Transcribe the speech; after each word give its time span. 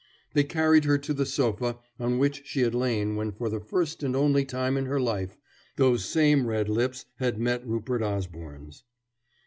They 0.33 0.43
carried 0.43 0.85
her 0.85 0.97
to 0.97 1.13
the 1.13 1.27
sofa 1.27 1.77
on 1.99 2.17
which 2.17 2.41
she 2.43 2.61
had 2.61 2.73
lain 2.73 3.15
when 3.15 3.31
for 3.31 3.49
the 3.49 3.59
first 3.59 4.01
and 4.01 4.15
only 4.15 4.45
time 4.45 4.75
in 4.75 4.87
her 4.87 4.99
life 4.99 5.37
those 5.75 6.03
same 6.05 6.47
red 6.47 6.67
lips 6.69 7.05
had 7.17 7.37
met 7.37 7.67
Rupert 7.67 8.01
Osborne's. 8.01 8.83